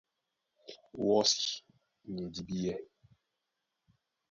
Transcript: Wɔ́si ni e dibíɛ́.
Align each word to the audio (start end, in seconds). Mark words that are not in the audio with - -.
Wɔ́si 1.05 1.43
ni 2.13 2.21
e 2.25 2.29
dibíɛ́. 2.33 2.75